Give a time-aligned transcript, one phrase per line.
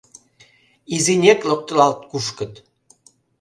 [0.95, 2.53] Изинек локтылалт кушкыт.